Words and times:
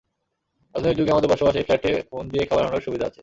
আধুনিক 0.75 0.97
যুগে 0.97 1.11
আমাদের 1.11 1.29
বসবাস, 1.29 1.55
এই 1.55 1.63
ফ্ল্যাটে 1.63 1.91
ফোন 2.09 2.23
দিয়ে 2.29 2.43
খাবার 2.45 2.63
আনানোর 2.63 2.81
সুবিধা 2.81 3.05
আছে। 3.07 3.19